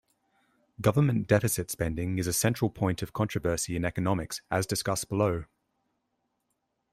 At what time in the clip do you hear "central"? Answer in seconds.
2.33-2.71